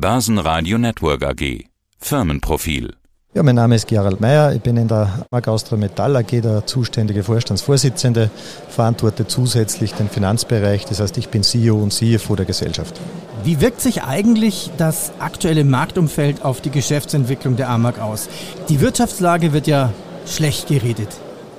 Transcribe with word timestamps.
Börsenradio 0.00 0.78
Network 0.78 1.22
AG. 1.22 1.66
Firmenprofil. 1.98 2.94
Ja, 3.34 3.42
mein 3.42 3.56
Name 3.56 3.74
ist 3.74 3.86
Gerald 3.86 4.18
Meyer. 4.18 4.54
Ich 4.54 4.62
bin 4.62 4.78
in 4.78 4.88
der 4.88 5.26
Mark 5.30 5.46
Austria 5.46 5.76
Metall 5.76 6.16
AG 6.16 6.40
der 6.40 6.64
zuständige 6.64 7.22
Vorstandsvorsitzende, 7.22 8.30
verantworte 8.70 9.26
zusätzlich 9.26 9.92
den 9.92 10.08
Finanzbereich. 10.08 10.86
Das 10.86 11.00
heißt, 11.00 11.18
ich 11.18 11.28
bin 11.28 11.42
CEO 11.42 11.76
und 11.76 11.92
CFO 11.92 12.34
der 12.34 12.46
Gesellschaft. 12.46 12.98
Wie 13.44 13.60
wirkt 13.60 13.82
sich 13.82 14.02
eigentlich 14.02 14.70
das 14.78 15.12
aktuelle 15.18 15.64
Marktumfeld 15.64 16.46
auf 16.46 16.62
die 16.62 16.70
Geschäftsentwicklung 16.70 17.56
der 17.56 17.68
AMAG 17.68 17.98
aus? 17.98 18.30
Die 18.70 18.80
Wirtschaftslage 18.80 19.52
wird 19.52 19.66
ja 19.66 19.92
schlecht 20.24 20.68
geredet. 20.68 21.10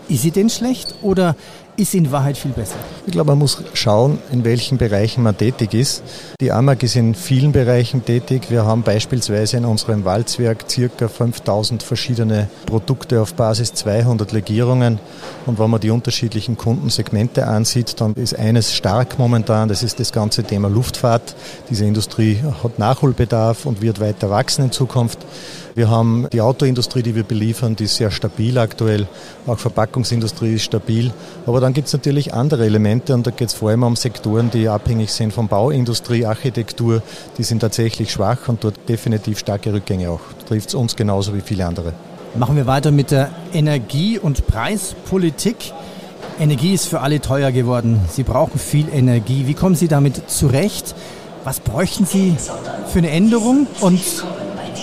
Ist 0.08 0.23
sie 0.23 0.32
denn 0.32 0.50
schlecht 0.50 0.96
oder 1.04 1.36
ist 1.82 1.95
in 1.95 2.11
Wahrheit 2.11 2.38
viel 2.38 2.52
besser? 2.52 2.75
Ich 3.07 3.11
glaube, 3.11 3.32
man 3.32 3.39
muss 3.39 3.63
schauen, 3.73 4.20
in 4.31 4.45
welchen 4.45 4.77
Bereichen 4.77 5.23
man 5.23 5.36
tätig 5.36 5.73
ist. 5.73 6.04
Die 6.39 6.52
AMAG 6.52 6.84
ist 6.84 6.95
in 6.95 7.16
vielen 7.16 7.52
Bereichen 7.52 8.05
tätig. 8.05 8.43
Wir 8.50 8.66
haben 8.66 8.84
beispielsweise 8.84 9.57
in 9.57 9.66
unserem 9.66 10.05
Walzwerk 10.05 10.66
circa 10.70 11.07
5000 11.07 11.81
verschiedene 11.81 12.48
Produkte 12.67 13.20
auf 13.20 13.34
Basis 13.34 13.73
200 13.73 14.31
Legierungen. 14.31 14.99
Und 15.48 15.57
wenn 15.57 15.71
man 15.71 15.81
die 15.81 15.90
unterschiedlichen 15.90 16.55
Kundensegmente 16.55 17.48
ansieht, 17.48 17.99
dann 17.99 18.13
ist 18.13 18.38
eines 18.38 18.76
stark 18.76 19.18
momentan, 19.18 19.68
das 19.68 19.82
ist 19.82 19.99
das 19.99 20.12
ganze 20.12 20.43
Thema 20.43 20.70
Luftfahrt. 20.70 21.35
Diese 21.71 21.85
Industrie 21.85 22.38
hat 22.63 22.77
Nachholbedarf 22.77 23.66
und 23.66 23.82
wird 23.82 23.99
weiter 23.99 24.29
wachsen 24.29 24.66
in 24.66 24.71
Zukunft. 24.71 25.18
Wir 25.73 25.90
haben 25.90 26.27
die 26.34 26.41
Autoindustrie, 26.41 27.02
die 27.02 27.16
wir 27.16 27.23
beliefern, 27.23 27.76
die 27.76 27.85
ist 27.85 27.95
sehr 27.95 28.12
stabil 28.12 28.57
aktuell. 28.57 29.07
Auch 29.48 29.57
Verpackungsindustrie 29.57 30.55
ist 30.55 30.63
stabil. 30.63 31.12
Aber 31.45 31.62
dann 31.62 31.70
gibt 31.73 31.88
es 31.88 31.93
natürlich 31.93 32.34
andere 32.34 32.66
Elemente 32.66 33.13
und 33.13 33.27
da 33.27 33.31
geht 33.31 33.49
es 33.49 33.53
vor 33.53 33.70
allem 33.70 33.84
um 33.84 33.95
Sektoren, 33.95 34.49
die 34.52 34.67
abhängig 34.67 35.12
sind 35.12 35.34
von 35.34 35.48
Bauindustrie, 35.48 36.25
Architektur. 36.25 37.02
Die 37.38 37.43
sind 37.43 37.59
tatsächlich 37.59 38.12
schwach 38.12 38.48
und 38.48 38.63
dort 38.63 38.75
definitiv 38.89 39.39
starke 39.39 39.73
Rückgänge 39.73 40.09
auch. 40.09 40.21
Trifft 40.48 40.70
es 40.70 40.76
uns 40.76 40.95
genauso 40.95 41.35
wie 41.35 41.41
viele 41.41 41.65
andere. 41.65 41.93
Machen 42.35 42.55
wir 42.55 42.65
weiter 42.65 42.91
mit 42.91 43.12
der 43.12 43.29
Energie- 43.54 44.18
und 44.18 44.48
Preispolitik. 44.48 45.73
Energie 46.40 46.73
ist 46.73 46.87
für 46.87 47.01
alle 47.01 47.20
teuer 47.20 47.51
geworden. 47.51 47.99
Sie 48.09 48.24
brauchen 48.24 48.57
viel 48.57 48.87
Energie. 48.91 49.48
Wie 49.48 49.53
kommen 49.53 49.76
Sie 49.76 49.87
damit 49.87 50.29
zurecht? 50.29 50.96
Was 51.43 51.59
bräuchten 51.59 52.05
Sie 52.05 52.35
für 52.87 52.99
eine 52.99 53.09
Änderung? 53.09 53.68
Und 53.81 54.01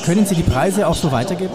können 0.04 0.26
Sie 0.26 0.34
die 0.34 0.42
Preise 0.42 0.86
auch 0.86 0.94
so 0.94 1.10
weitergeben? 1.10 1.54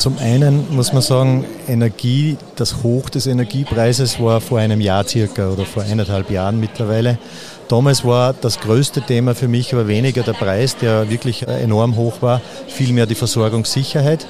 Zum 0.00 0.16
einen 0.16 0.74
muss 0.74 0.94
man 0.94 1.02
sagen, 1.02 1.44
Energie, 1.68 2.38
das 2.56 2.82
Hoch 2.82 3.10
des 3.10 3.26
Energiepreises 3.26 4.18
war 4.18 4.40
vor 4.40 4.58
einem 4.58 4.80
Jahr 4.80 5.06
circa 5.06 5.50
oder 5.50 5.66
vor 5.66 5.82
eineinhalb 5.82 6.30
Jahren 6.30 6.58
mittlerweile. 6.58 7.18
Damals 7.68 8.02
war 8.02 8.32
das 8.32 8.60
größte 8.60 9.02
Thema 9.02 9.34
für 9.34 9.46
mich 9.46 9.74
aber 9.74 9.88
weniger 9.88 10.22
der 10.22 10.32
Preis, 10.32 10.74
der 10.78 11.10
wirklich 11.10 11.46
enorm 11.46 11.96
hoch 11.96 12.22
war, 12.22 12.40
vielmehr 12.66 13.04
die 13.04 13.14
Versorgungssicherheit. 13.14 14.26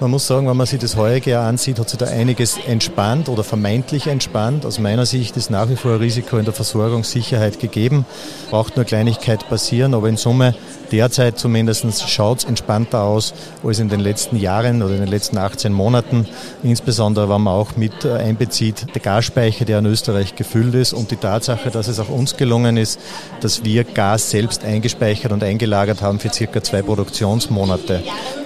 Man 0.00 0.10
muss 0.10 0.26
sagen, 0.26 0.48
wenn 0.48 0.56
man 0.56 0.66
sich 0.66 0.80
das 0.80 0.96
heutige 0.96 1.30
Jahr 1.30 1.46
ansieht, 1.46 1.78
hat 1.78 1.88
sich 1.88 1.98
da 1.98 2.06
einiges 2.06 2.58
entspannt 2.66 3.28
oder 3.28 3.44
vermeintlich 3.44 4.08
entspannt. 4.08 4.66
Aus 4.66 4.80
meiner 4.80 5.06
Sicht 5.06 5.36
ist 5.36 5.50
nach 5.50 5.68
wie 5.68 5.76
vor 5.76 5.92
ein 5.92 5.98
Risiko 5.98 6.36
in 6.36 6.44
der 6.44 6.52
Versorgungssicherheit 6.52 7.60
gegeben. 7.60 8.04
Braucht 8.50 8.74
nur 8.76 8.84
Kleinigkeit 8.84 9.48
passieren, 9.48 9.94
aber 9.94 10.08
in 10.08 10.16
Summe 10.16 10.54
derzeit 10.90 11.38
zumindest 11.38 12.08
schaut 12.08 12.38
es 12.38 12.44
entspannter 12.44 13.02
aus 13.02 13.34
als 13.62 13.78
in 13.78 13.88
den 13.88 14.00
letzten 14.00 14.36
Jahren 14.36 14.82
oder 14.82 14.94
in 14.94 15.00
den 15.00 15.08
letzten 15.08 15.38
18 15.38 15.72
Monaten. 15.72 16.26
Insbesondere, 16.64 17.28
wenn 17.28 17.42
man 17.42 17.54
auch 17.54 17.76
mit 17.76 18.04
äh, 18.04 18.14
einbezieht, 18.14 18.86
der 18.94 19.00
Gasspeicher, 19.00 19.64
der 19.64 19.78
in 19.78 19.86
Österreich 19.86 20.34
gefüllt 20.34 20.74
ist 20.74 20.92
und 20.92 21.12
die 21.12 21.16
Tatsache, 21.16 21.70
dass 21.70 21.86
es 21.86 22.00
auch 22.00 22.08
uns 22.08 22.36
gelungen 22.36 22.76
ist, 22.76 22.98
dass 23.40 23.64
wir 23.64 23.84
Gas 23.84 24.30
selbst 24.30 24.64
eingespeichert 24.64 25.30
und 25.30 25.42
eingelagert 25.44 26.02
haben 26.02 26.18
für 26.18 26.32
circa 26.32 26.62
zwei 26.62 26.82
Produktionsmonate. 26.82 28.02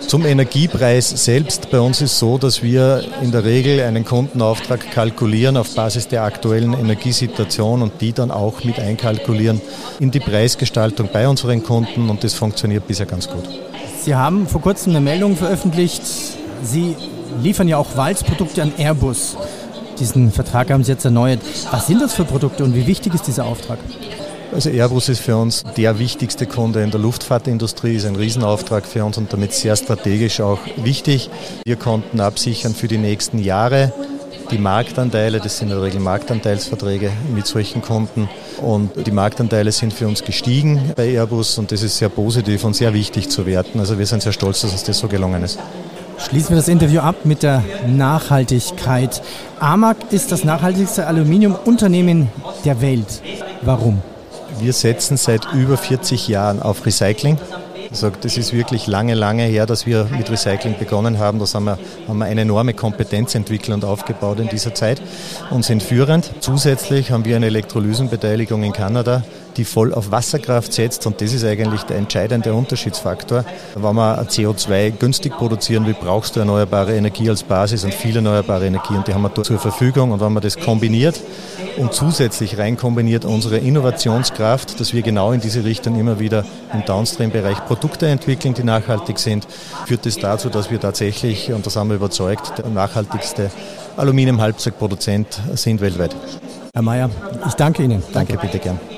Zum 0.06 0.24
Energiepreis 0.24 1.10
selbst. 1.10 1.70
Bei 1.70 1.80
uns 1.80 2.00
ist 2.00 2.18
so, 2.18 2.38
dass 2.38 2.62
wir 2.62 3.04
in 3.22 3.30
der 3.30 3.44
Regel 3.44 3.80
einen 3.80 4.04
Kundenauftrag 4.04 4.90
kalkulieren 4.90 5.56
auf 5.56 5.74
Basis 5.74 6.08
der 6.08 6.22
aktuellen 6.22 6.72
Energiesituation 6.72 7.82
und 7.82 8.00
die 8.00 8.12
dann 8.12 8.30
auch 8.30 8.64
mit 8.64 8.78
einkalkulieren 8.78 9.60
in 10.00 10.10
die 10.10 10.20
Preisgestaltung 10.20 11.10
bei 11.12 11.28
unseren 11.28 11.62
Kunden 11.62 12.08
und 12.08 12.24
das 12.24 12.34
funktioniert 12.34 12.86
bisher 12.86 13.06
ganz 13.06 13.28
gut. 13.28 13.44
Sie 14.02 14.14
haben 14.14 14.46
vor 14.46 14.62
kurzem 14.62 14.92
eine 14.92 15.00
Meldung 15.00 15.36
veröffentlicht. 15.36 16.02
Sie 16.62 16.96
liefern 17.42 17.68
ja 17.68 17.76
auch 17.76 17.96
Walzprodukte 17.96 18.62
an 18.62 18.72
Airbus. 18.78 19.36
Diesen 19.98 20.30
Vertrag 20.30 20.70
haben 20.70 20.84
Sie 20.84 20.92
jetzt 20.92 21.04
erneuert. 21.04 21.40
Was 21.70 21.86
sind 21.86 22.00
das 22.00 22.14
für 22.14 22.24
Produkte 22.24 22.64
und 22.64 22.74
wie 22.74 22.86
wichtig 22.86 23.14
ist 23.14 23.26
dieser 23.26 23.44
Auftrag? 23.44 23.78
Also 24.52 24.70
Airbus 24.70 25.08
ist 25.08 25.20
für 25.20 25.36
uns 25.36 25.62
der 25.76 25.98
wichtigste 25.98 26.46
Kunde 26.46 26.82
in 26.82 26.90
der 26.90 27.00
Luftfahrtindustrie, 27.00 27.96
ist 27.96 28.06
ein 28.06 28.16
Riesenauftrag 28.16 28.86
für 28.86 29.04
uns 29.04 29.18
und 29.18 29.32
damit 29.32 29.52
sehr 29.52 29.76
strategisch 29.76 30.40
auch 30.40 30.58
wichtig. 30.76 31.30
Wir 31.64 31.76
konnten 31.76 32.20
absichern 32.20 32.74
für 32.74 32.88
die 32.88 32.98
nächsten 32.98 33.38
Jahre 33.38 33.92
die 34.50 34.58
Marktanteile, 34.58 35.40
das 35.40 35.58
sind 35.58 35.68
in 35.68 35.74
der 35.74 35.82
Regel 35.82 36.00
Marktanteilsverträge 36.00 37.10
mit 37.34 37.46
solchen 37.46 37.82
Kunden 37.82 38.28
und 38.62 39.06
die 39.06 39.10
Marktanteile 39.10 39.72
sind 39.72 39.92
für 39.92 40.08
uns 40.08 40.24
gestiegen 40.24 40.92
bei 40.96 41.08
Airbus 41.12 41.58
und 41.58 41.70
das 41.70 41.82
ist 41.82 41.98
sehr 41.98 42.08
positiv 42.08 42.64
und 42.64 42.74
sehr 42.74 42.94
wichtig 42.94 43.28
zu 43.28 43.44
werten. 43.44 43.78
Also 43.78 43.98
wir 43.98 44.06
sind 44.06 44.22
sehr 44.22 44.32
stolz, 44.32 44.62
dass 44.62 44.72
uns 44.72 44.84
das 44.84 44.98
so 44.98 45.08
gelungen 45.08 45.42
ist. 45.42 45.58
Schließen 46.18 46.50
wir 46.50 46.56
das 46.56 46.68
Interview 46.68 47.00
ab 47.00 47.16
mit 47.24 47.42
der 47.42 47.62
Nachhaltigkeit. 47.86 49.22
AMAG 49.60 49.96
ist 50.10 50.32
das 50.32 50.44
nachhaltigste 50.44 51.06
Aluminiumunternehmen 51.06 52.28
der 52.64 52.80
Welt. 52.80 53.22
Warum? 53.62 54.02
Wir 54.60 54.72
setzen 54.72 55.16
seit 55.16 55.52
über 55.52 55.76
40 55.76 56.28
Jahren 56.28 56.60
auf 56.60 56.84
Recycling. 56.84 57.38
Also 57.90 58.10
das 58.10 58.36
ist 58.36 58.52
wirklich 58.52 58.86
lange, 58.86 59.14
lange 59.14 59.44
her, 59.44 59.66
dass 59.66 59.86
wir 59.86 60.08
mit 60.16 60.30
Recycling 60.30 60.76
begonnen 60.78 61.18
haben. 61.18 61.38
Da 61.38 61.46
haben 61.46 61.64
wir, 61.64 61.78
haben 62.06 62.18
wir 62.18 62.26
eine 62.26 62.42
enorme 62.42 62.74
Kompetenz 62.74 63.34
entwickelt 63.34 63.74
und 63.74 63.84
aufgebaut 63.84 64.40
in 64.40 64.48
dieser 64.48 64.74
Zeit 64.74 65.00
und 65.50 65.64
sind 65.64 65.82
führend. 65.82 66.30
Zusätzlich 66.40 67.10
haben 67.10 67.24
wir 67.24 67.36
eine 67.36 67.46
Elektrolysenbeteiligung 67.46 68.62
in 68.62 68.72
Kanada, 68.72 69.22
die 69.58 69.64
voll 69.64 69.92
auf 69.92 70.10
Wasserkraft 70.10 70.72
setzt 70.72 71.06
und 71.06 71.20
das 71.20 71.34
ist 71.34 71.44
eigentlich 71.44 71.82
der 71.82 71.98
entscheidende 71.98 72.54
Unterschiedsfaktor. 72.54 73.44
Wenn 73.74 73.94
man 73.94 74.26
CO2 74.26 74.92
günstig 74.92 75.36
produzieren 75.36 75.84
will, 75.86 75.96
brauchst 76.00 76.36
du 76.36 76.40
erneuerbare 76.40 76.96
Energie 76.96 77.28
als 77.28 77.42
Basis 77.42 77.84
und 77.84 77.92
viel 77.92 78.16
erneuerbare 78.16 78.66
Energie 78.66 78.94
und 78.94 79.06
die 79.06 79.12
haben 79.12 79.22
wir 79.22 79.28
dort 79.28 79.46
zur 79.46 79.58
Verfügung 79.58 80.12
und 80.12 80.20
wenn 80.20 80.32
man 80.32 80.42
das 80.42 80.56
kombiniert 80.56 81.20
und 81.76 81.92
zusätzlich 81.92 82.56
rein 82.58 82.76
kombiniert 82.76 83.24
unsere 83.24 83.58
Innovationskraft, 83.58 84.80
dass 84.80 84.94
wir 84.94 85.02
genau 85.02 85.32
in 85.32 85.40
diese 85.40 85.64
Richtung 85.64 85.98
immer 85.98 86.20
wieder 86.20 86.44
im 86.72 86.84
Downstream-Bereich 86.84 87.66
Produkte 87.66 88.06
entwickeln, 88.06 88.54
die 88.54 88.64
nachhaltig 88.64 89.18
sind, 89.18 89.46
führt 89.86 90.06
es 90.06 90.14
das 90.14 90.22
dazu, 90.22 90.48
dass 90.48 90.70
wir 90.70 90.80
tatsächlich, 90.80 91.52
und 91.52 91.66
das 91.66 91.76
haben 91.76 91.88
wir 91.88 91.96
überzeugt, 91.96 92.58
der 92.58 92.68
nachhaltigste 92.68 93.50
Aluminium-Halbzeugproduzent 93.96 95.40
sind 95.54 95.80
weltweit. 95.80 96.14
Herr 96.72 96.82
Mayer, 96.82 97.10
ich 97.46 97.54
danke 97.54 97.82
Ihnen. 97.82 98.02
Danke, 98.12 98.34
danke 98.34 98.46
bitte 98.46 98.58
gern. 98.58 98.97